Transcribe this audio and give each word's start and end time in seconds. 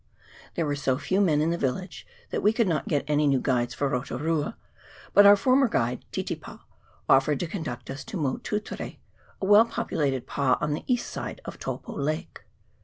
There 0.55 0.65
were 0.65 0.75
so 0.75 0.97
few 0.97 1.21
men 1.21 1.41
in 1.41 1.51
the 1.51 1.59
village, 1.59 2.07
that 2.31 2.41
we 2.41 2.53
could 2.53 2.67
not 2.67 2.87
get 2.87 3.03
any 3.07 3.27
new 3.27 3.39
guides 3.39 3.75
for 3.75 3.87
Roturua, 3.87 4.55
but 5.13 5.27
our 5.27 5.35
former 5.35 5.67
guide 5.67 6.05
Titipa 6.11 6.59
offered 7.07 7.39
to 7.39 7.45
conduct 7.45 7.87
us 7.91 8.03
to 8.05 8.17
Motutere, 8.17 8.97
a 9.39 9.45
well 9.45 9.65
populated 9.65 10.25
pa 10.25 10.57
on 10.59 10.73
the 10.73 10.83
east 10.87 11.07
side 11.07 11.39
of 11.45 11.59
Taupo 11.59 11.95
lake. 11.95 12.43